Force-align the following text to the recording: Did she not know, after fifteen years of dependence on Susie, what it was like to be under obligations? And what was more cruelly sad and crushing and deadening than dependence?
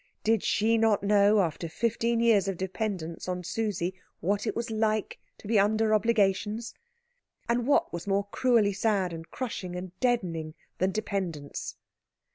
Did 0.23 0.41
she 0.41 0.79
not 0.79 1.03
know, 1.03 1.41
after 1.41 1.69
fifteen 1.69 2.21
years 2.21 2.47
of 2.47 2.57
dependence 2.57 3.27
on 3.27 3.43
Susie, 3.43 3.93
what 4.19 4.47
it 4.47 4.55
was 4.55 4.71
like 4.71 5.19
to 5.37 5.47
be 5.47 5.59
under 5.59 5.93
obligations? 5.93 6.73
And 7.47 7.67
what 7.67 7.93
was 7.93 8.07
more 8.07 8.27
cruelly 8.31 8.73
sad 8.73 9.13
and 9.13 9.29
crushing 9.29 9.75
and 9.75 9.91
deadening 9.99 10.55
than 10.79 10.91
dependence? 10.91 11.75